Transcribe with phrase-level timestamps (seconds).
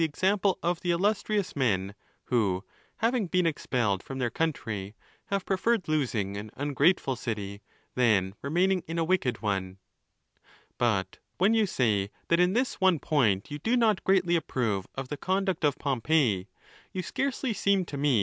[0.03, 1.93] example of the illustrious men
[2.25, 2.65] who,
[2.97, 4.95] having been expelled from their country,
[5.27, 7.61] have preferred losing an ungrateful city
[7.93, 9.77] than remaining in a wicked one,
[10.79, 15.09] But when you say that in this one point you do not greatly approve of
[15.09, 16.49] the conduct of Pompey,
[16.91, 18.19] you scarcely seem to me.